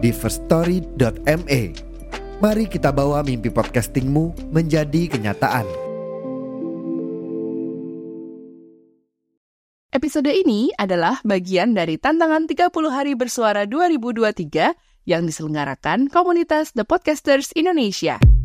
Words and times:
di 0.00 0.10
firststory.me. 0.10 1.62
Mari 2.40 2.64
kita 2.72 2.88
bawa 2.88 3.20
mimpi 3.20 3.52
podcastingmu 3.52 4.50
menjadi 4.50 5.12
kenyataan. 5.12 5.68
Episode 9.90 10.32
ini 10.32 10.72
adalah 10.80 11.20
bagian 11.20 11.76
dari 11.76 12.00
tantangan 12.00 12.48
30 12.48 12.72
hari 12.88 13.12
bersuara 13.12 13.68
2023 13.68 14.72
yang 15.04 15.28
diselenggarakan 15.28 16.08
komunitas 16.08 16.72
The 16.72 16.88
Podcasters 16.88 17.52
Indonesia. 17.52 18.39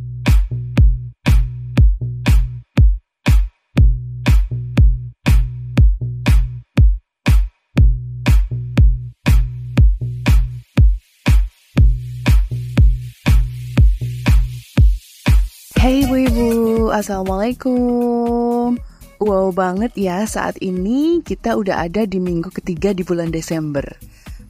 Hey 15.86 16.02
ibu-ibu, 16.02 16.90
Assalamualaikum. 16.90 18.74
Wow 19.22 19.54
banget 19.54 19.94
ya 19.94 20.26
saat 20.26 20.58
ini 20.58 21.22
kita 21.22 21.54
udah 21.54 21.86
ada 21.86 22.10
di 22.10 22.18
minggu 22.18 22.50
ketiga 22.50 22.90
di 22.90 23.06
bulan 23.06 23.30
Desember. 23.30 23.86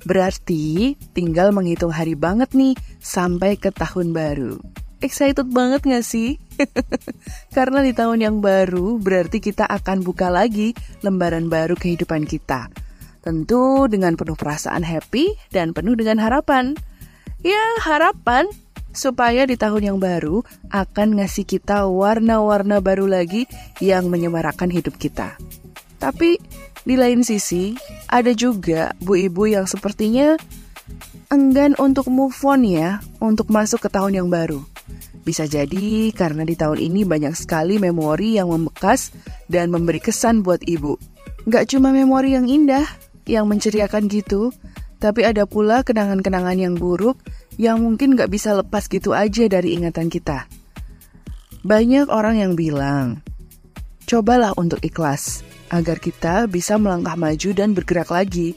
Berarti 0.08 0.96
tinggal 1.12 1.52
menghitung 1.52 1.92
hari 1.92 2.16
banget 2.16 2.56
nih 2.56 2.80
sampai 3.04 3.60
ke 3.60 3.68
tahun 3.76 4.16
baru. 4.16 4.64
Excited 5.04 5.52
banget 5.52 5.84
gak 5.84 6.08
sih? 6.08 6.40
Karena 7.60 7.84
di 7.84 7.92
tahun 7.92 8.24
yang 8.24 8.40
baru 8.40 8.96
berarti 8.96 9.44
kita 9.44 9.68
akan 9.68 10.08
buka 10.08 10.32
lagi 10.32 10.72
lembaran 11.04 11.52
baru 11.52 11.76
kehidupan 11.76 12.32
kita. 12.32 12.72
Tentu 13.20 13.92
dengan 13.92 14.16
penuh 14.16 14.40
perasaan 14.40 14.88
happy 14.88 15.36
dan 15.52 15.76
penuh 15.76 16.00
dengan 16.00 16.16
harapan. 16.16 16.80
Ya 17.44 17.60
harapan 17.84 18.48
supaya 18.96 19.44
di 19.44 19.60
tahun 19.60 19.94
yang 19.94 20.00
baru 20.00 20.42
akan 20.72 21.22
ngasih 21.22 21.46
kita 21.46 21.86
warna-warna 21.86 22.80
baru 22.80 23.06
lagi 23.06 23.46
yang 23.84 24.08
menyemarakan 24.08 24.72
hidup 24.72 24.96
kita. 24.96 25.36
Tapi 26.00 26.40
di 26.86 26.96
lain 26.96 27.22
sisi, 27.22 27.76
ada 28.08 28.32
juga 28.32 28.96
bu 29.04 29.20
ibu 29.20 29.46
yang 29.46 29.68
sepertinya 29.68 30.40
enggan 31.34 31.74
untuk 31.82 32.08
move 32.08 32.38
on 32.46 32.64
ya, 32.64 33.02
untuk 33.20 33.52
masuk 33.52 33.86
ke 33.86 33.90
tahun 33.92 34.24
yang 34.24 34.30
baru. 34.30 34.62
Bisa 35.26 35.50
jadi 35.50 36.14
karena 36.14 36.46
di 36.46 36.54
tahun 36.54 36.78
ini 36.78 37.02
banyak 37.02 37.34
sekali 37.34 37.82
memori 37.82 38.38
yang 38.38 38.54
membekas 38.54 39.10
dan 39.50 39.74
memberi 39.74 39.98
kesan 39.98 40.46
buat 40.46 40.62
ibu. 40.70 41.02
Gak 41.50 41.74
cuma 41.74 41.90
memori 41.90 42.38
yang 42.38 42.46
indah, 42.46 42.86
yang 43.26 43.50
menceriakan 43.50 44.06
gitu, 44.06 44.54
tapi 45.02 45.26
ada 45.26 45.50
pula 45.50 45.82
kenangan-kenangan 45.82 46.58
yang 46.58 46.74
buruk 46.78 47.18
yang 47.56 47.84
mungkin 47.84 48.20
gak 48.20 48.32
bisa 48.32 48.56
lepas 48.56 48.88
gitu 48.92 49.16
aja 49.16 49.48
dari 49.48 49.76
ingatan 49.76 50.12
kita. 50.12 50.48
Banyak 51.66 52.14
orang 52.14 52.38
yang 52.38 52.54
bilang, 52.54 53.26
cobalah 54.06 54.54
untuk 54.60 54.84
ikhlas 54.86 55.42
agar 55.74 55.98
kita 55.98 56.46
bisa 56.46 56.78
melangkah 56.78 57.18
maju 57.18 57.50
dan 57.58 57.74
bergerak 57.74 58.14
lagi. 58.14 58.54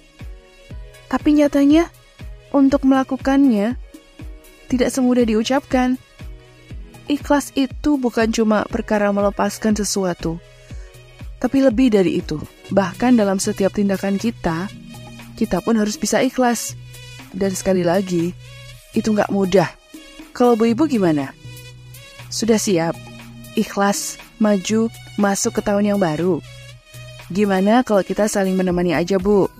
Tapi 1.08 1.40
nyatanya, 1.40 1.88
untuk 2.52 2.84
melakukannya 2.84 3.76
tidak 4.68 4.92
semudah 4.92 5.24
diucapkan. 5.24 5.96
Ikhlas 7.08 7.56
itu 7.56 7.96
bukan 7.96 8.28
cuma 8.28 8.68
perkara 8.68 9.08
melepaskan 9.08 9.72
sesuatu, 9.72 10.36
tapi 11.40 11.64
lebih 11.64 11.88
dari 11.88 12.20
itu. 12.20 12.36
Bahkan 12.68 13.16
dalam 13.16 13.40
setiap 13.40 13.72
tindakan 13.72 14.20
kita, 14.20 14.68
kita 15.40 15.64
pun 15.64 15.80
harus 15.80 15.96
bisa 15.96 16.20
ikhlas. 16.20 16.76
Dan 17.32 17.56
sekali 17.56 17.80
lagi, 17.80 18.36
itu 18.92 19.12
nggak 19.12 19.32
mudah. 19.32 19.68
Kalau 20.32 20.54
Bu 20.54 20.70
Ibu 20.70 20.86
gimana? 20.86 21.34
Sudah 22.28 22.60
siap? 22.60 22.94
Ikhlas, 23.58 24.20
maju, 24.38 24.86
masuk 25.18 25.58
ke 25.58 25.60
tahun 25.64 25.96
yang 25.96 25.98
baru? 25.98 26.38
Gimana 27.28 27.82
kalau 27.84 28.00
kita 28.06 28.30
saling 28.30 28.56
menemani 28.56 28.94
aja, 28.94 29.20
Bu? 29.20 29.50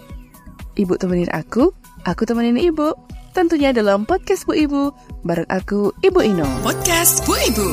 Ibu 0.79 0.95
temenin 0.97 1.29
aku, 1.35 1.75
aku 2.07 2.23
temenin 2.25 2.57
Ibu. 2.57 2.95
Tentunya 3.35 3.75
dalam 3.75 4.09
podcast 4.09 4.47
Bu 4.49 4.55
Ibu, 4.57 4.95
bareng 5.27 5.51
aku, 5.51 5.93
Ibu 6.01 6.21
Ino. 6.23 6.47
Podcast 6.65 7.27
Bu 7.27 7.35
Ibu. 7.37 7.69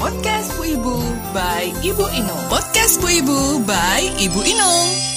Podcast 0.00 0.48
Bu 0.56 0.62
Ibu 0.66 0.94
by 1.34 1.64
Ibu 1.82 2.04
Ino. 2.14 2.36
Podcast 2.52 3.00
Bu 3.02 3.08
Ibu 3.10 3.62
by 3.66 4.02
Ibu 4.20 4.40
Ino. 4.44 5.13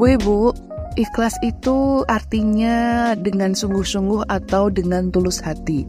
Bu 0.00 0.16
Ibu, 0.16 0.56
ikhlas 0.96 1.36
itu 1.44 2.08
artinya 2.08 3.12
dengan 3.20 3.52
sungguh-sungguh 3.52 4.32
atau 4.32 4.72
dengan 4.72 5.12
tulus 5.12 5.44
hati, 5.44 5.84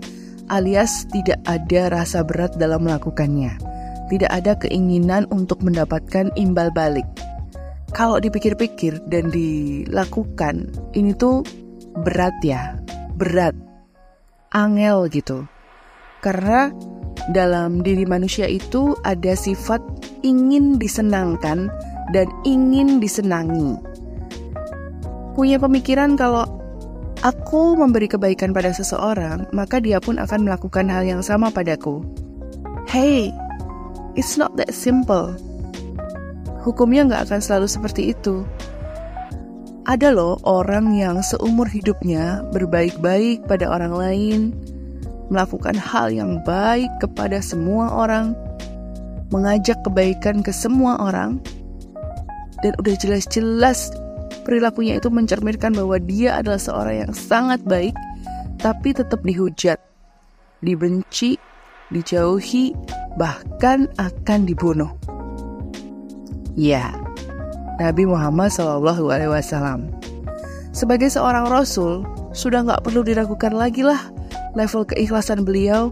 alias 0.52 1.08
tidak 1.16 1.40
ada 1.48 1.88
rasa 1.88 2.20
berat 2.20 2.60
dalam 2.60 2.84
melakukannya. 2.84 3.56
Tidak 4.12 4.28
ada 4.28 4.60
keinginan 4.60 5.32
untuk 5.32 5.64
mendapatkan 5.64 6.28
imbal 6.36 6.76
balik. 6.76 7.08
Kalau 7.96 8.20
dipikir-pikir 8.20 9.00
dan 9.08 9.32
dilakukan, 9.32 10.76
ini 10.92 11.16
tuh 11.16 11.48
berat 12.04 12.36
ya, 12.44 12.84
berat, 13.16 13.56
angel 14.52 15.08
gitu. 15.08 15.48
Karena 16.20 16.68
dalam 17.32 17.80
diri 17.80 18.04
manusia 18.04 18.44
itu 18.44 18.92
ada 19.08 19.40
sifat 19.40 19.80
ingin 20.20 20.76
disenangkan 20.76 21.72
dan 22.12 22.28
ingin 22.44 23.00
disenangi 23.00 23.80
punya 25.34 25.58
pemikiran 25.58 26.20
kalau 26.20 26.44
aku 27.22 27.78
memberi 27.78 28.10
kebaikan 28.10 28.52
pada 28.52 28.74
seseorang, 28.74 29.46
maka 29.56 29.78
dia 29.78 30.02
pun 30.02 30.18
akan 30.18 30.46
melakukan 30.46 30.90
hal 30.90 31.06
yang 31.06 31.22
sama 31.22 31.54
padaku. 31.54 32.02
Hey, 32.90 33.30
it's 34.18 34.36
not 34.36 34.58
that 34.58 34.74
simple. 34.74 35.32
Hukumnya 36.62 37.08
nggak 37.08 37.32
akan 37.32 37.40
selalu 37.42 37.68
seperti 37.70 38.14
itu. 38.14 38.46
Ada 39.90 40.14
loh 40.14 40.38
orang 40.46 40.94
yang 40.94 41.26
seumur 41.26 41.66
hidupnya 41.66 42.46
berbaik-baik 42.54 43.50
pada 43.50 43.66
orang 43.66 43.94
lain, 43.98 44.40
melakukan 45.34 45.74
hal 45.74 46.14
yang 46.14 46.38
baik 46.46 46.92
kepada 47.02 47.42
semua 47.42 47.90
orang, 47.90 48.38
mengajak 49.34 49.80
kebaikan 49.82 50.46
ke 50.46 50.54
semua 50.54 51.02
orang, 51.02 51.42
dan 52.62 52.78
udah 52.78 52.94
jelas-jelas 52.94 53.90
perilakunya 54.44 54.98
itu 54.98 55.08
mencerminkan 55.08 55.74
bahwa 55.74 55.98
dia 56.02 56.40
adalah 56.42 56.62
seorang 56.62 57.08
yang 57.08 57.14
sangat 57.14 57.62
baik, 57.64 57.96
tapi 58.62 58.94
tetap 58.94 59.22
dihujat, 59.22 59.78
dibenci, 60.62 61.38
dijauhi, 61.90 62.76
bahkan 63.16 63.90
akan 63.98 64.46
dibunuh. 64.46 64.92
Ya, 66.56 66.92
Nabi 67.80 68.06
Muhammad 68.06 68.52
SAW 68.52 68.92
sebagai 70.72 71.12
seorang 71.12 71.52
Rasul 71.52 72.08
sudah 72.32 72.64
nggak 72.64 72.88
perlu 72.88 73.04
diragukan 73.04 73.52
lagi 73.52 73.84
lah 73.84 74.08
level 74.56 74.88
keikhlasan 74.88 75.44
beliau 75.44 75.92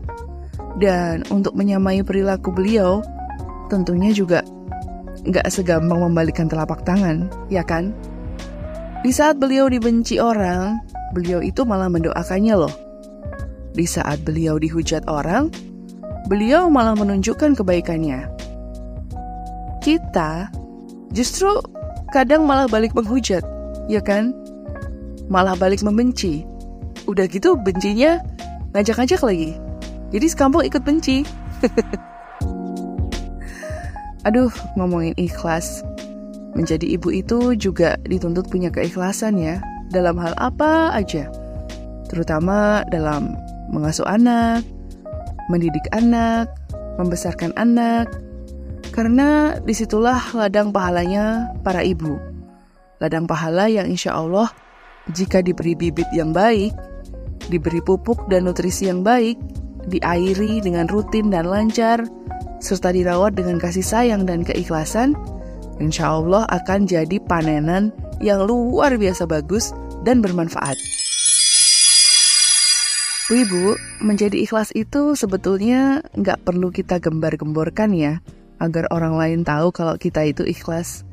dan 0.80 1.28
untuk 1.28 1.52
menyamai 1.56 2.00
perilaku 2.00 2.52
beliau 2.52 3.04
tentunya 3.68 4.16
juga 4.16 4.40
nggak 5.28 5.52
segampang 5.52 6.00
membalikkan 6.00 6.48
telapak 6.48 6.80
tangan, 6.88 7.28
ya 7.52 7.60
kan? 7.60 7.92
Di 9.00 9.16
saat 9.16 9.40
beliau 9.40 9.72
dibenci 9.72 10.20
orang, 10.20 10.76
beliau 11.16 11.40
itu 11.40 11.64
malah 11.64 11.88
mendoakannya 11.88 12.52
loh. 12.52 12.76
Di 13.72 13.88
saat 13.88 14.28
beliau 14.28 14.60
dihujat 14.60 15.08
orang, 15.08 15.48
beliau 16.28 16.68
malah 16.68 17.00
menunjukkan 17.00 17.56
kebaikannya. 17.56 18.28
Kita 19.80 20.52
justru 21.16 21.48
kadang 22.12 22.44
malah 22.44 22.68
balik 22.68 22.92
menghujat, 22.92 23.40
ya 23.88 24.04
kan? 24.04 24.36
Malah 25.32 25.56
balik 25.56 25.80
membenci. 25.80 26.44
Udah 27.08 27.24
gitu 27.32 27.56
bencinya 27.56 28.20
ngajak-ngajak 28.76 29.24
lagi. 29.24 29.56
Jadi 30.12 30.26
sekampung 30.28 30.68
ikut 30.68 30.84
benci. 30.84 31.24
Aduh, 34.28 34.52
ngomongin 34.76 35.16
ikhlas. 35.16 35.88
Menjadi 36.58 36.86
ibu 36.90 37.14
itu 37.14 37.54
juga 37.54 38.00
dituntut 38.06 38.50
punya 38.50 38.74
keikhlasan 38.74 39.38
ya, 39.38 39.62
dalam 39.94 40.18
hal 40.18 40.34
apa 40.38 40.94
aja. 40.94 41.30
Terutama 42.10 42.82
dalam 42.90 43.38
mengasuh 43.70 44.06
anak, 44.10 44.66
mendidik 45.50 45.86
anak, 45.94 46.50
membesarkan 46.98 47.54
anak. 47.58 48.10
Karena 48.90 49.62
di 49.62 49.74
situlah 49.78 50.20
ladang 50.34 50.74
pahalanya 50.74 51.54
para 51.62 51.86
ibu. 51.86 52.18
Ladang 53.00 53.30
pahala 53.30 53.70
yang 53.70 53.88
insya 53.88 54.18
Allah 54.18 54.50
jika 55.14 55.42
diberi 55.42 55.74
bibit 55.74 56.10
yang 56.14 56.36
baik, 56.36 56.74
diberi 57.50 57.82
pupuk 57.82 58.30
dan 58.30 58.46
nutrisi 58.46 58.90
yang 58.90 59.02
baik, 59.02 59.40
diairi 59.90 60.62
dengan 60.62 60.86
rutin 60.86 61.34
dan 61.34 61.50
lancar, 61.50 62.06
serta 62.62 62.94
dirawat 62.94 63.34
dengan 63.34 63.58
kasih 63.58 63.82
sayang 63.82 64.28
dan 64.30 64.46
keikhlasan, 64.46 65.18
insya 65.80 66.16
Allah 66.16 66.46
akan 66.48 66.86
jadi 66.86 67.18
panenan 67.24 67.92
yang 68.20 68.46
luar 68.46 68.96
biasa 69.00 69.26
bagus 69.26 69.72
dan 70.04 70.20
bermanfaat. 70.20 70.76
Bu 73.30 73.34
Ibu, 73.46 73.66
menjadi 74.02 74.42
ikhlas 74.42 74.74
itu 74.74 75.14
sebetulnya 75.14 76.02
nggak 76.18 76.44
perlu 76.44 76.74
kita 76.74 76.98
gembar-gemborkan 76.98 77.94
ya, 77.94 78.20
agar 78.58 78.90
orang 78.90 79.16
lain 79.16 79.42
tahu 79.46 79.70
kalau 79.70 79.96
kita 79.96 80.26
itu 80.26 80.42
ikhlas. 80.44 81.06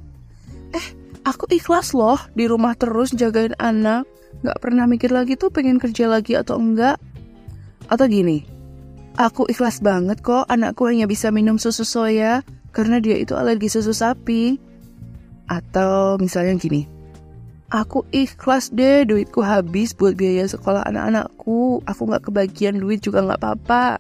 Eh, 0.73 0.87
aku 1.29 1.45
ikhlas 1.53 1.93
loh 1.93 2.17
di 2.33 2.49
rumah 2.49 2.73
terus 2.73 3.13
jagain 3.13 3.53
anak, 3.61 4.09
nggak 4.41 4.59
pernah 4.65 4.89
mikir 4.89 5.13
lagi 5.13 5.37
tuh 5.37 5.53
pengen 5.53 5.77
kerja 5.77 6.09
lagi 6.09 6.41
atau 6.41 6.57
enggak. 6.57 6.97
Atau 7.87 8.09
gini, 8.09 8.57
Aku 9.17 9.49
ikhlas 9.49 9.81
banget 9.81 10.21
kok 10.21 10.45
anakku 10.45 10.85
hanya 10.93 11.09
bisa 11.09 11.33
minum 11.33 11.57
susu 11.57 11.89
soya 11.89 12.45
karena 12.77 13.01
dia 13.01 13.17
itu 13.17 13.33
alergi 13.33 13.73
susu 13.73 13.97
sapi. 13.97 14.61
Atau 15.49 16.21
misalnya 16.21 16.61
gini, 16.61 16.85
aku 17.73 18.05
ikhlas 18.13 18.69
deh 18.69 19.09
duitku 19.09 19.41
habis 19.41 19.97
buat 19.97 20.13
biaya 20.13 20.45
sekolah 20.45 20.85
anak-anakku. 20.85 21.81
Aku 21.89 22.03
gak 22.13 22.29
kebagian 22.29 22.77
duit 22.77 23.01
juga 23.01 23.25
gak 23.25 23.41
apa-apa. 23.41 23.97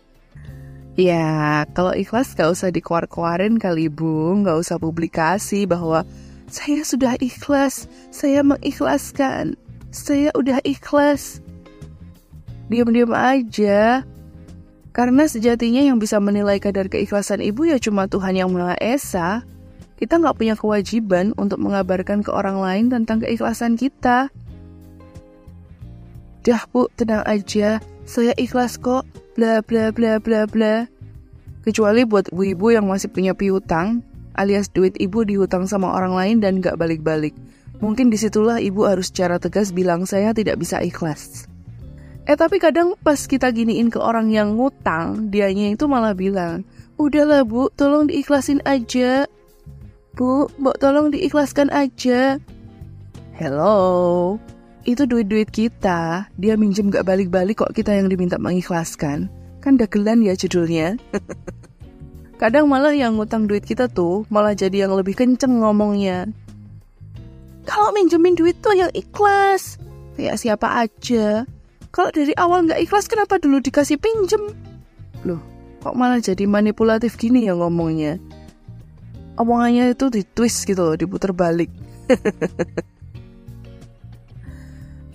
Ya, 0.96 1.64
kalau 1.73 1.96
ikhlas 1.96 2.37
gak 2.37 2.52
usah 2.52 2.69
dikeluar-keluarin 2.69 3.56
kali 3.56 3.88
bu, 3.88 4.37
gak 4.44 4.61
usah 4.61 4.76
publikasi 4.76 5.64
bahwa 5.64 6.05
saya 6.52 6.84
sudah 6.84 7.17
ikhlas, 7.20 7.88
saya 8.12 8.44
mengikhlaskan, 8.44 9.56
saya 9.93 10.32
udah 10.37 10.61
ikhlas. 10.64 11.40
Diam-diam 12.67 13.14
aja, 13.14 14.02
karena 14.97 15.29
sejatinya 15.29 15.85
yang 15.85 16.01
bisa 16.01 16.17
menilai 16.17 16.57
kadar 16.57 16.89
keikhlasan 16.89 17.45
ibu 17.45 17.69
ya 17.69 17.77
cuma 17.77 18.09
Tuhan 18.09 18.33
yang 18.33 18.49
Maha 18.49 18.81
Esa. 18.81 19.45
Kita 20.01 20.17
nggak 20.17 20.41
punya 20.41 20.57
kewajiban 20.57 21.37
untuk 21.37 21.61
mengabarkan 21.61 22.25
ke 22.25 22.33
orang 22.33 22.57
lain 22.65 22.89
tentang 22.89 23.21
keikhlasan 23.21 23.77
kita. 23.77 24.33
Dah 26.49 26.63
bu, 26.73 26.89
tenang 26.97 27.29
aja. 27.29 27.77
Saya 28.09 28.33
ikhlas 28.41 28.81
kok. 28.81 29.05
Bla 29.37 29.61
bla 29.61 29.93
bla 29.93 30.17
bla 30.17 30.49
bla. 30.49 30.89
Kecuali 31.61 32.09
buat 32.09 32.33
ibu-ibu 32.33 32.73
yang 32.73 32.89
masih 32.89 33.13
punya 33.13 33.37
piutang, 33.37 34.01
alias 34.33 34.73
duit 34.73 34.97
ibu 34.97 35.29
dihutang 35.29 35.69
sama 35.69 35.93
orang 35.93 36.17
lain 36.17 36.37
dan 36.41 36.65
nggak 36.65 36.81
balik-balik. 36.81 37.37
Mungkin 37.85 38.09
di 38.09 38.17
situlah 38.17 38.65
ibu 38.65 38.89
harus 38.89 39.13
secara 39.13 39.37
tegas 39.37 39.77
bilang 39.77 40.09
saya 40.09 40.33
tidak 40.33 40.57
bisa 40.57 40.81
ikhlas. 40.81 41.53
Eh 42.26 42.34
tapi 42.34 42.58
kadang 42.58 42.99
pas 43.06 43.23
kita 43.23 43.55
giniin 43.55 43.87
ke 43.87 44.02
orang 44.02 44.34
yang 44.34 44.58
ngutang, 44.58 45.31
dianya 45.31 45.78
itu 45.78 45.87
malah 45.87 46.11
bilang, 46.11 46.67
Udahlah 46.99 47.46
bu, 47.46 47.70
tolong 47.78 48.11
diikhlasin 48.11 48.58
aja. 48.67 49.31
Bu, 50.19 50.50
mbak 50.58 50.82
tolong 50.82 51.14
diikhlaskan 51.14 51.70
aja. 51.70 52.43
Hello, 53.37 53.76
itu 54.82 55.06
duit-duit 55.06 55.52
kita. 55.55 56.26
Dia 56.34 56.58
minjem 56.58 56.90
gak 56.90 57.06
balik-balik 57.06 57.62
kok 57.62 57.76
kita 57.76 57.94
yang 57.94 58.11
diminta 58.11 58.40
mengikhlaskan. 58.43 59.31
Kan 59.62 59.78
dagelan 59.78 60.25
ya 60.26 60.34
judulnya. 60.34 60.99
Kadang 62.43 62.67
malah 62.67 62.96
yang 62.96 63.20
ngutang 63.20 63.46
duit 63.46 63.62
kita 63.62 63.87
tuh 63.87 64.26
malah 64.34 64.56
jadi 64.56 64.88
yang 64.88 64.99
lebih 64.99 65.14
kenceng 65.14 65.62
ngomongnya. 65.62 66.26
Kalau 67.69 67.94
minjemin 67.94 68.34
duit 68.34 68.58
tuh 68.58 68.75
yang 68.75 68.90
ikhlas. 68.96 69.78
Kayak 70.17 70.40
siapa 70.43 70.87
aja. 70.87 71.44
Kalau 71.97 72.13
dari 72.13 72.37
awal 72.37 72.69
nggak 72.69 72.77
ikhlas 72.85 73.09
kenapa 73.09 73.41
dulu 73.41 73.57
dikasih 73.65 73.97
pinjem? 73.97 74.53
Loh, 75.25 75.41
kok 75.81 75.97
malah 75.97 76.21
jadi 76.21 76.45
manipulatif 76.45 77.17
gini 77.17 77.49
ya 77.49 77.57
ngomongnya? 77.57 78.21
Omongannya 79.41 79.97
itu 79.97 80.13
di 80.13 80.21
twist 80.21 80.69
gitu 80.69 80.85
loh, 80.85 80.93
diputer 80.93 81.33
balik. 81.33 81.73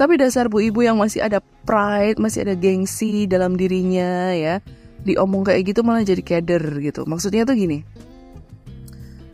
Tapi 0.01 0.13
dasar 0.18 0.50
bu 0.50 0.66
ibu 0.66 0.81
yang 0.81 0.98
masih 0.98 1.22
ada 1.22 1.38
pride, 1.69 2.18
masih 2.18 2.50
ada 2.50 2.57
gengsi 2.57 3.30
dalam 3.30 3.54
dirinya 3.54 4.33
ya, 4.33 4.57
diomong 5.06 5.45
kayak 5.45 5.69
gitu 5.69 5.86
malah 5.86 6.01
jadi 6.01 6.25
keder 6.25 6.66
gitu. 6.81 7.06
Maksudnya 7.06 7.45
tuh 7.45 7.54
gini, 7.54 7.86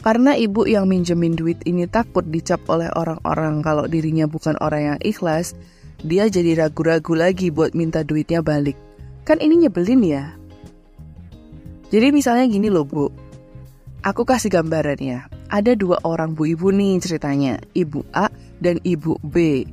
karena 0.04 0.36
ibu 0.36 0.68
yang 0.68 0.88
minjemin 0.92 1.40
duit 1.40 1.64
ini 1.64 1.88
takut 1.88 2.28
dicap 2.28 2.60
oleh 2.68 2.92
orang-orang 2.96 3.64
kalau 3.64 3.88
dirinya 3.88 4.28
bukan 4.28 4.60
orang 4.60 4.96
yang 4.96 5.00
ikhlas, 5.00 5.56
dia 6.06 6.30
jadi 6.30 6.66
ragu-ragu 6.66 7.18
lagi 7.18 7.50
buat 7.50 7.74
minta 7.74 8.06
duitnya 8.06 8.46
balik. 8.46 8.78
Kan 9.26 9.42
ini 9.42 9.66
nyebelin 9.66 10.04
ya. 10.06 10.26
Jadi 11.88 12.12
misalnya 12.12 12.46
gini 12.52 12.68
loh 12.68 12.84
bu, 12.84 13.08
aku 14.04 14.28
kasih 14.28 14.52
gambarannya. 14.52 15.26
Ada 15.48 15.80
dua 15.80 15.98
orang 16.04 16.36
bu 16.36 16.52
ibu 16.52 16.70
nih 16.76 17.00
ceritanya, 17.00 17.58
ibu 17.72 18.04
A 18.12 18.28
dan 18.60 18.84
ibu 18.84 19.16
B. 19.24 19.64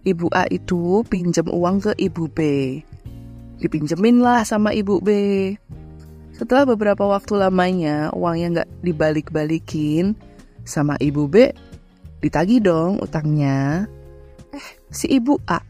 Ibu 0.00 0.32
A 0.32 0.48
itu 0.48 1.04
pinjam 1.12 1.52
uang 1.52 1.84
ke 1.84 1.92
ibu 2.00 2.24
B. 2.32 2.40
Dipinjemin 3.60 4.24
lah 4.24 4.48
sama 4.48 4.72
ibu 4.72 4.96
B. 5.04 5.08
Setelah 6.32 6.64
beberapa 6.64 7.04
waktu 7.04 7.36
lamanya 7.36 8.08
uangnya 8.16 8.64
nggak 8.64 8.70
dibalik-balikin 8.80 10.16
sama 10.64 10.96
ibu 10.96 11.28
B, 11.28 11.52
ditagi 12.24 12.64
dong 12.64 12.96
utangnya. 13.04 13.84
Si 14.90 15.06
ibu 15.06 15.38
A 15.46 15.62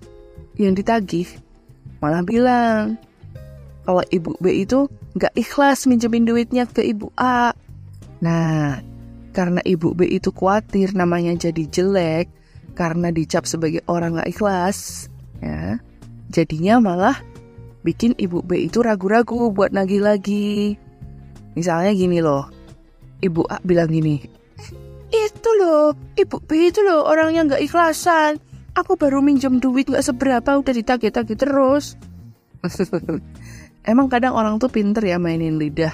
yang 0.56 0.72
ditagih 0.72 1.28
malah 2.00 2.25
bilang 2.25 2.96
kalau 3.84 4.05
ibu 4.08 4.37
B 4.40 4.64
itu 4.64 4.88
nggak 5.16 5.35
ikhlas 5.37 5.85
minjemin 5.85 6.25
duitnya 6.25 6.64
ke 6.68 6.85
ibu 6.85 7.12
A. 7.18 7.52
Nah, 8.21 8.80
karena 9.33 9.61
ibu 9.64 9.92
B 9.97 10.06
itu 10.09 10.30
khawatir 10.30 10.92
namanya 10.92 11.33
jadi 11.37 11.64
jelek 11.68 12.28
karena 12.76 13.11
dicap 13.11 13.44
sebagai 13.44 13.85
orang 13.90 14.16
nggak 14.16 14.30
ikhlas, 14.30 15.11
ya, 15.42 15.76
jadinya 16.33 16.80
malah 16.80 17.18
bikin 17.83 18.14
ibu 18.16 18.40
B 18.40 18.71
itu 18.71 18.80
ragu-ragu 18.80 19.50
buat 19.52 19.75
nagih 19.75 20.00
lagi. 20.00 20.78
Misalnya 21.59 21.92
gini 21.92 22.23
loh, 22.23 22.47
ibu 23.21 23.42
A 23.50 23.59
bilang 23.66 23.90
gini, 23.90 24.23
itu 25.11 25.50
loh, 25.59 25.92
ibu 26.14 26.37
B 26.40 26.71
itu 26.71 26.80
loh 26.87 27.04
orang 27.04 27.35
yang 27.35 27.44
nggak 27.50 27.64
ikhlasan 27.66 28.38
Aku 28.80 28.96
baru 28.96 29.20
minjem 29.20 29.60
duit 29.60 29.92
gak 29.92 30.00
seberapa 30.00 30.56
udah 30.56 30.72
ditagih-tagih 30.72 31.37
terus. 31.37 32.00
Emang 33.90 34.08
kadang 34.08 34.32
orang 34.32 34.56
tuh 34.56 34.72
pinter 34.72 35.04
ya 35.04 35.20
mainin 35.20 35.60
lidah. 35.60 35.92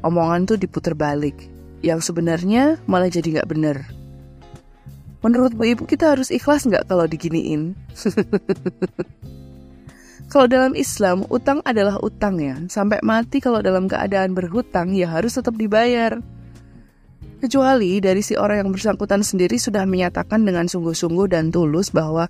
Omongan 0.00 0.48
tuh 0.48 0.56
diputer 0.56 0.96
balik. 0.96 1.36
Yang 1.84 2.08
sebenarnya 2.08 2.80
malah 2.88 3.12
jadi 3.12 3.44
gak 3.44 3.52
bener. 3.52 3.84
Menurut 5.20 5.52
Bu 5.52 5.68
Ibu 5.68 5.84
kita 5.84 6.16
harus 6.16 6.32
ikhlas 6.32 6.64
nggak 6.64 6.88
kalau 6.88 7.04
diginiin? 7.04 7.76
kalau 10.32 10.48
dalam 10.48 10.72
Islam, 10.72 11.28
utang 11.28 11.60
adalah 11.68 12.00
utang 12.00 12.40
ya. 12.40 12.56
Sampai 12.72 13.04
mati 13.04 13.44
kalau 13.44 13.60
dalam 13.60 13.84
keadaan 13.84 14.32
berhutang 14.32 14.96
ya 14.96 15.12
harus 15.12 15.36
tetap 15.36 15.52
dibayar. 15.60 16.24
Kecuali 17.40 18.04
dari 18.04 18.20
si 18.20 18.36
orang 18.36 18.68
yang 18.68 18.70
bersangkutan 18.76 19.24
sendiri 19.24 19.56
sudah 19.56 19.88
menyatakan 19.88 20.44
dengan 20.44 20.68
sungguh-sungguh 20.68 21.24
dan 21.32 21.48
tulus 21.48 21.88
bahwa 21.88 22.28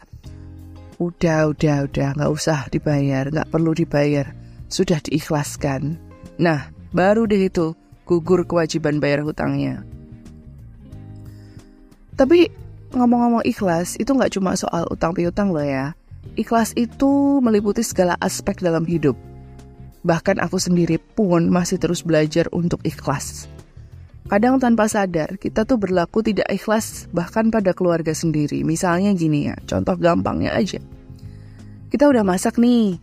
udah, 1.03 1.51
udah, 1.51 1.91
udah, 1.91 2.09
nggak 2.15 2.31
usah 2.31 2.71
dibayar, 2.71 3.27
nggak 3.27 3.51
perlu 3.51 3.75
dibayar, 3.75 4.31
sudah 4.71 5.03
diikhlaskan. 5.03 5.99
Nah, 6.39 6.71
baru 6.95 7.27
deh 7.27 7.51
itu 7.51 7.75
gugur 8.07 8.47
kewajiban 8.47 9.03
bayar 9.03 9.27
hutangnya. 9.27 9.83
Tapi 12.15 12.47
ngomong-ngomong 12.95 13.43
ikhlas, 13.43 13.99
itu 13.99 14.15
nggak 14.15 14.39
cuma 14.39 14.55
soal 14.55 14.87
utang 14.95 15.11
piutang 15.11 15.51
loh 15.51 15.67
ya. 15.67 15.91
Ikhlas 16.39 16.71
itu 16.79 17.43
meliputi 17.43 17.83
segala 17.83 18.15
aspek 18.23 18.63
dalam 18.63 18.87
hidup. 18.87 19.19
Bahkan 20.07 20.39
aku 20.39 20.63
sendiri 20.63 21.03
pun 21.03 21.51
masih 21.51 21.83
terus 21.83 22.07
belajar 22.07 22.47
untuk 22.55 22.79
ikhlas. 22.87 23.51
Kadang 24.31 24.63
tanpa 24.63 24.87
sadar, 24.87 25.35
kita 25.43 25.67
tuh 25.67 25.75
berlaku 25.75 26.23
tidak 26.23 26.47
ikhlas 26.47 27.11
bahkan 27.11 27.51
pada 27.51 27.75
keluarga 27.75 28.15
sendiri. 28.15 28.63
Misalnya 28.63 29.11
gini 29.11 29.51
ya, 29.51 29.59
contoh 29.67 29.99
gampangnya 29.99 30.55
aja. 30.55 30.79
Kita 31.91 32.07
udah 32.07 32.23
masak 32.23 32.55
nih, 32.63 32.95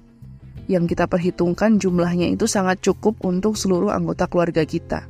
yang 0.72 0.88
kita 0.88 1.04
perhitungkan 1.04 1.84
jumlahnya 1.84 2.32
itu 2.32 2.48
sangat 2.48 2.80
cukup 2.80 3.20
untuk 3.28 3.60
seluruh 3.60 3.92
anggota 3.92 4.24
keluarga 4.32 4.64
kita. 4.64 5.04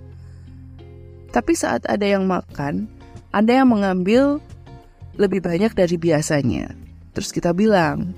Tapi 1.29 1.53
saat 1.53 1.85
ada 1.85 2.09
yang 2.09 2.25
makan, 2.25 2.89
ada 3.29 3.53
yang 3.53 3.69
mengambil 3.69 4.41
lebih 5.21 5.45
banyak 5.45 5.77
dari 5.77 6.01
biasanya. 6.01 6.73
Terus 7.13 7.29
kita 7.29 7.53
bilang, 7.53 8.17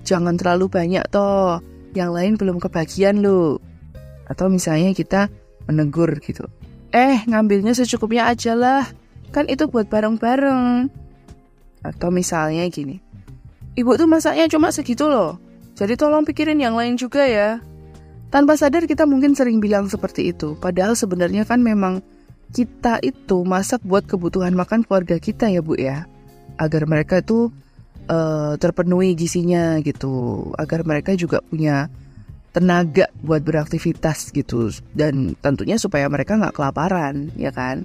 jangan 0.00 0.40
terlalu 0.40 0.72
banyak 0.72 1.04
toh, 1.12 1.60
yang 1.92 2.16
lain 2.16 2.40
belum 2.40 2.56
kebagian 2.56 3.20
loh. 3.20 3.60
Atau 4.32 4.48
misalnya 4.48 4.96
kita 4.96 5.28
menegur 5.68 6.16
gitu. 6.24 6.48
Eh, 6.96 7.20
ngambilnya 7.28 7.76
secukupnya 7.76 8.24
aja 8.24 8.56
lah. 8.56 8.88
Kan 9.28 9.52
itu 9.52 9.68
buat 9.68 9.84
bareng-bareng. 9.92 10.88
Atau 11.84 12.08
misalnya 12.08 12.64
gini. 12.72 13.04
Ibu 13.76 14.00
tuh 14.00 14.08
masaknya 14.08 14.48
cuma 14.48 14.72
segitu 14.72 15.04
loh. 15.04 15.36
Jadi 15.76 16.00
tolong 16.00 16.24
pikirin 16.24 16.56
yang 16.56 16.72
lain 16.72 16.96
juga 16.96 17.28
ya. 17.28 17.60
Tanpa 18.32 18.56
sadar 18.56 18.88
kita 18.88 19.04
mungkin 19.04 19.36
sering 19.36 19.60
bilang 19.60 19.92
seperti 19.92 20.32
itu. 20.32 20.56
Padahal 20.56 20.96
sebenarnya 20.96 21.44
kan 21.44 21.60
memang 21.60 22.00
kita 22.56 22.96
itu 23.04 23.44
masak 23.44 23.84
buat 23.84 24.08
kebutuhan 24.08 24.56
makan 24.56 24.80
keluarga 24.88 25.20
kita 25.20 25.52
ya 25.52 25.60
Bu 25.60 25.76
ya. 25.76 26.08
Agar 26.56 26.88
mereka 26.88 27.20
itu 27.20 27.52
uh, 28.08 28.56
terpenuhi 28.56 29.12
gizinya 29.12 29.76
gitu. 29.84 30.48
Agar 30.56 30.80
mereka 30.88 31.12
juga 31.12 31.44
punya 31.44 31.92
tenaga 32.56 33.12
buat 33.20 33.44
beraktivitas 33.44 34.32
gitu. 34.32 34.72
Dan 34.96 35.36
tentunya 35.44 35.76
supaya 35.76 36.08
mereka 36.08 36.40
nggak 36.40 36.56
kelaparan 36.56 37.28
ya 37.36 37.52
kan. 37.52 37.84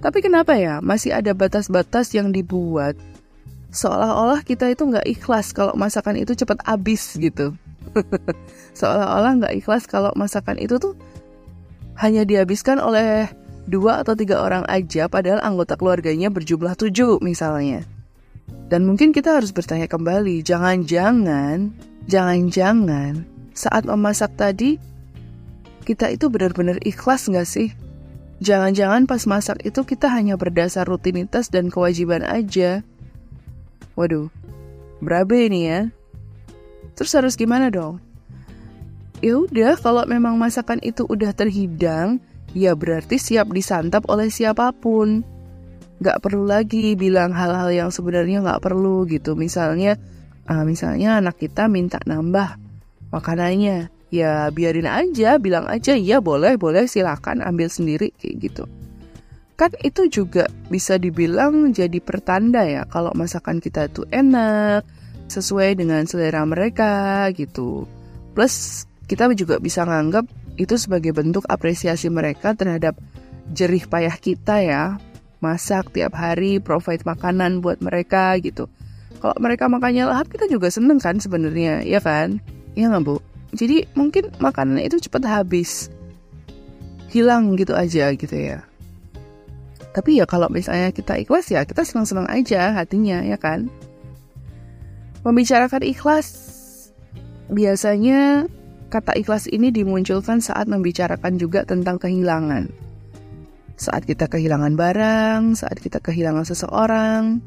Tapi 0.00 0.24
kenapa 0.24 0.56
ya 0.56 0.80
masih 0.80 1.12
ada 1.12 1.36
batas-batas 1.36 2.16
yang 2.16 2.32
dibuat 2.32 2.96
seolah-olah 3.76 4.40
kita 4.40 4.72
itu 4.72 4.88
nggak 4.88 5.04
ikhlas 5.04 5.52
kalau 5.52 5.76
masakan 5.76 6.16
itu 6.16 6.32
cepat 6.32 6.64
habis 6.64 7.20
gitu. 7.20 7.52
seolah-olah 8.80 9.44
nggak 9.44 9.54
ikhlas 9.60 9.84
kalau 9.84 10.08
masakan 10.16 10.56
itu 10.56 10.80
tuh 10.80 10.96
hanya 12.00 12.24
dihabiskan 12.24 12.80
oleh 12.80 13.28
dua 13.68 14.00
atau 14.00 14.16
tiga 14.16 14.40
orang 14.40 14.64
aja 14.72 15.08
padahal 15.08 15.44
anggota 15.44 15.76
keluarganya 15.76 16.32
berjumlah 16.32 16.72
tujuh 16.80 17.20
misalnya. 17.20 17.84
Dan 18.72 18.88
mungkin 18.88 19.12
kita 19.12 19.36
harus 19.38 19.52
bertanya 19.54 19.86
kembali, 19.86 20.42
jangan-jangan, 20.42 21.70
jangan-jangan 22.10 23.35
saat 23.56 23.88
memasak 23.88 24.36
tadi 24.36 24.76
kita 25.88 26.12
itu 26.12 26.28
benar-benar 26.28 26.76
ikhlas 26.84 27.24
nggak 27.32 27.48
sih? 27.48 27.72
Jangan-jangan 28.44 29.08
pas 29.08 29.24
masak 29.24 29.64
itu 29.64 29.80
kita 29.88 30.12
hanya 30.12 30.36
berdasar 30.36 30.84
rutinitas 30.84 31.48
dan 31.48 31.72
kewajiban 31.72 32.20
aja. 32.20 32.84
Waduh, 33.96 34.28
berabe 35.00 35.48
ini 35.48 35.72
ya. 35.72 35.80
Terus 37.00 37.16
harus 37.16 37.34
gimana 37.40 37.72
dong? 37.72 37.96
Ya 39.24 39.40
udah, 39.40 39.80
kalau 39.80 40.04
memang 40.04 40.36
masakan 40.36 40.84
itu 40.84 41.08
udah 41.08 41.32
terhidang, 41.32 42.20
ya 42.52 42.76
berarti 42.76 43.16
siap 43.16 43.48
disantap 43.56 44.04
oleh 44.12 44.28
siapa 44.28 44.68
pun. 44.76 45.24
Gak 46.04 46.20
perlu 46.20 46.44
lagi 46.44 46.92
bilang 46.92 47.32
hal-hal 47.32 47.72
yang 47.72 47.88
sebenarnya 47.88 48.44
gak 48.44 48.60
perlu 48.60 49.08
gitu. 49.08 49.32
Misalnya, 49.32 49.96
uh, 50.44 50.60
misalnya 50.68 51.24
anak 51.24 51.40
kita 51.40 51.72
minta 51.72 51.96
nambah 52.04 52.65
makanannya, 53.16 53.88
ya 54.12 54.52
biarin 54.52 54.84
aja, 54.84 55.40
bilang 55.40 55.64
aja 55.64 55.96
iya 55.96 56.20
boleh, 56.20 56.60
boleh 56.60 56.84
silakan 56.84 57.40
ambil 57.40 57.72
sendiri 57.72 58.12
kayak 58.20 58.36
gitu 58.52 58.64
kan 59.56 59.72
itu 59.80 60.04
juga 60.12 60.44
bisa 60.68 61.00
dibilang 61.00 61.72
jadi 61.72 61.96
pertanda 62.04 62.60
ya 62.68 62.84
kalau 62.84 63.08
masakan 63.16 63.56
kita 63.56 63.88
itu 63.88 64.04
enak, 64.12 64.84
sesuai 65.32 65.80
dengan 65.80 66.04
selera 66.06 66.44
mereka 66.46 67.26
gitu. 67.34 67.88
Plus 68.36 68.84
kita 69.08 69.32
juga 69.32 69.56
bisa 69.58 69.88
nganggap 69.88 70.28
itu 70.56 70.74
sebagai 70.76 71.16
bentuk 71.16 71.44
apresiasi 71.48 72.12
mereka 72.12 72.52
terhadap 72.52 72.96
jerih 73.52 73.88
payah 73.88 74.16
kita 74.16 74.60
ya. 74.62 74.84
Masak 75.40 75.92
tiap 75.92 76.16
hari, 76.16 76.58
provide 76.58 77.04
makanan 77.04 77.60
buat 77.60 77.80
mereka 77.84 78.36
gitu. 78.40 78.68
Kalau 79.20 79.36
mereka 79.40 79.68
makannya 79.68 80.08
lahap 80.08 80.32
kita 80.32 80.48
juga 80.48 80.72
seneng 80.72 80.96
kan 80.96 81.20
sebenarnya, 81.20 81.84
ya 81.84 82.00
kan? 82.00 82.40
Iya 82.76 82.92
nggak 82.92 83.02
bu? 83.08 83.16
Jadi 83.56 83.88
mungkin 83.96 84.28
makanan 84.36 84.84
itu 84.84 85.00
cepat 85.00 85.24
habis, 85.24 85.88
hilang 87.08 87.56
gitu 87.56 87.72
aja 87.72 88.12
gitu 88.12 88.36
ya. 88.36 88.60
Tapi 89.96 90.20
ya 90.20 90.28
kalau 90.28 90.52
misalnya 90.52 90.92
kita 90.92 91.16
ikhlas 91.16 91.48
ya 91.48 91.64
kita 91.64 91.80
senang-senang 91.80 92.28
aja 92.28 92.76
hatinya 92.76 93.24
ya 93.24 93.40
kan. 93.40 93.72
Membicarakan 95.24 95.82
ikhlas 95.88 96.28
biasanya 97.48 98.44
kata 98.92 99.16
ikhlas 99.16 99.48
ini 99.48 99.72
dimunculkan 99.72 100.44
saat 100.44 100.68
membicarakan 100.68 101.40
juga 101.40 101.64
tentang 101.64 101.96
kehilangan. 101.96 102.68
Saat 103.80 104.04
kita 104.04 104.28
kehilangan 104.28 104.76
barang, 104.76 105.56
saat 105.56 105.80
kita 105.80 106.00
kehilangan 106.00 106.44
seseorang, 106.44 107.40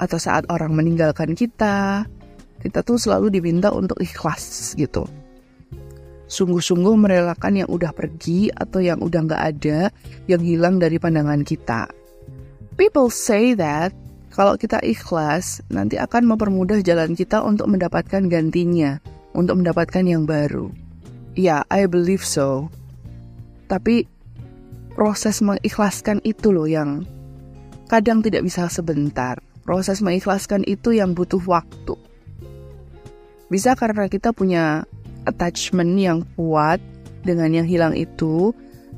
atau 0.00 0.16
saat 0.16 0.48
orang 0.48 0.72
meninggalkan 0.72 1.36
kita, 1.36 2.08
kita 2.60 2.84
tuh 2.84 3.00
selalu 3.00 3.32
diminta 3.32 3.72
untuk 3.72 3.96
ikhlas 3.98 4.76
gitu 4.76 5.08
sungguh-sungguh 6.30 6.94
merelakan 6.94 7.66
yang 7.66 7.68
udah 7.68 7.90
pergi 7.90 8.54
atau 8.54 8.78
yang 8.78 9.02
udah 9.02 9.20
nggak 9.26 9.44
ada, 9.50 9.90
yang 10.30 10.38
hilang 10.38 10.78
dari 10.78 10.96
pandangan 10.96 11.42
kita. 11.42 11.90
People 12.78 13.10
say 13.10 13.52
that 13.58 13.90
kalau 14.30 14.54
kita 14.54 14.78
ikhlas, 14.86 15.58
nanti 15.74 15.98
akan 15.98 16.30
mempermudah 16.30 16.80
jalan 16.86 17.18
kita 17.18 17.42
untuk 17.42 17.66
mendapatkan 17.66 18.30
gantinya, 18.30 19.02
untuk 19.34 19.58
mendapatkan 19.58 20.06
yang 20.06 20.22
baru. 20.22 20.70
Ya, 21.34 21.66
yeah, 21.66 21.82
I 21.82 21.90
believe 21.90 22.22
so. 22.22 22.70
Tapi 23.66 24.06
proses 24.94 25.42
mengikhlaskan 25.42 26.22
itu 26.22 26.54
loh 26.54 26.70
yang 26.70 27.02
kadang 27.90 28.22
tidak 28.22 28.46
bisa 28.46 28.70
sebentar. 28.70 29.42
Proses 29.66 29.98
mengikhlaskan 29.98 30.62
itu 30.62 30.94
yang 30.94 31.10
butuh 31.10 31.42
waktu. 31.42 31.98
Bisa 33.50 33.74
karena 33.74 34.06
kita 34.06 34.30
punya 34.30 34.86
attachment 35.26 35.98
yang 35.98 36.22
kuat 36.38 36.78
dengan 37.26 37.52
yang 37.52 37.66
hilang 37.66 37.92
itu 37.92 38.54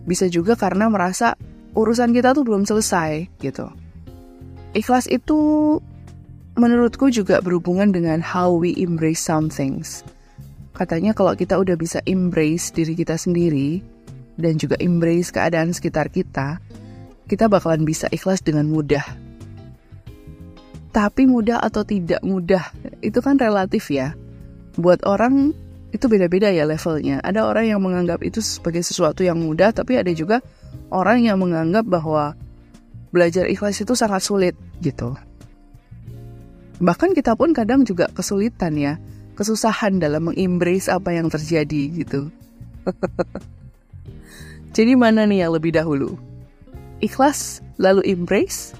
bisa 0.07 0.29
juga 0.29 0.55
karena 0.55 0.87
merasa 0.93 1.35
urusan 1.73 2.13
kita 2.13 2.37
tuh 2.37 2.45
belum 2.45 2.69
selesai 2.69 3.27
gitu. 3.41 3.67
Ikhlas 4.77 5.09
itu 5.09 5.81
menurutku 6.57 7.09
juga 7.09 7.41
berhubungan 7.41 7.93
dengan 7.93 8.21
how 8.21 8.53
we 8.53 8.77
embrace 8.77 9.21
some 9.21 9.49
things. 9.49 10.05
Katanya 10.73 11.13
kalau 11.13 11.37
kita 11.37 11.57
udah 11.61 11.77
bisa 11.77 12.01
embrace 12.09 12.73
diri 12.73 12.97
kita 12.97 13.17
sendiri 13.17 13.81
dan 14.41 14.57
juga 14.57 14.77
embrace 14.81 15.29
keadaan 15.29 15.73
sekitar 15.77 16.09
kita, 16.09 16.61
kita 17.29 17.49
bakalan 17.49 17.85
bisa 17.85 18.09
ikhlas 18.09 18.41
dengan 18.41 18.69
mudah. 18.69 19.05
Tapi 20.93 21.25
mudah 21.25 21.61
atau 21.61 21.85
tidak 21.85 22.21
mudah, 22.21 22.69
itu 23.01 23.21
kan 23.25 23.41
relatif 23.41 23.89
ya. 23.89 24.13
Buat 24.81 25.05
orang 25.05 25.53
itu 25.93 26.09
beda-beda 26.09 26.49
ya 26.49 26.65
levelnya. 26.65 27.21
Ada 27.21 27.45
orang 27.45 27.69
yang 27.69 27.81
menganggap 27.85 28.25
itu 28.25 28.41
sebagai 28.41 28.81
sesuatu 28.81 29.21
yang 29.21 29.37
mudah, 29.37 29.77
tapi 29.77 30.01
ada 30.01 30.09
juga 30.17 30.41
orang 30.89 31.29
yang 31.29 31.37
menganggap 31.37 31.85
bahwa 31.85 32.33
belajar 33.13 33.45
ikhlas 33.45 33.85
itu 33.85 33.93
sangat 33.93 34.25
sulit 34.25 34.57
gitu. 34.81 35.13
Bahkan 36.81 37.13
kita 37.13 37.37
pun 37.37 37.53
kadang 37.53 37.85
juga 37.85 38.09
kesulitan 38.11 38.75
ya, 38.75 38.97
kesusahan 39.37 40.01
dalam 40.01 40.33
mengembrace 40.33 40.89
apa 40.89 41.13
yang 41.13 41.29
terjadi 41.29 41.83
gitu. 42.03 42.33
Jadi 44.77 44.97
mana 44.97 45.29
nih 45.29 45.45
yang 45.47 45.53
lebih 45.53 45.77
dahulu? 45.77 46.17
Ikhlas 47.05 47.61
lalu 47.77 48.01
embrace? 48.09 48.73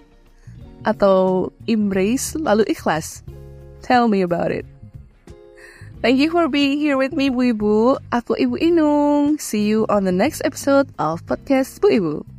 Atau 0.83 1.53
embrace 1.69 2.35
lalu 2.41 2.65
ikhlas? 2.73 3.21
Tell 3.85 4.09
me 4.09 4.25
about 4.25 4.49
it. 4.49 4.72
Thank 6.03 6.19
you 6.19 6.35
for 6.35 6.51
being 6.51 6.83
here 6.83 6.99
with 6.99 7.15
me 7.15 7.31
Bu 7.31 7.55
Ibu. 7.55 7.95
Aku 8.11 8.35
Ibu 8.35 8.59
Inung. 8.59 9.39
See 9.39 9.71
you 9.71 9.87
on 9.87 10.03
the 10.03 10.11
next 10.11 10.43
episode 10.43 10.91
of 10.99 11.23
podcast 11.31 11.79
Bu 11.79 11.95
Ibu. 11.95 12.32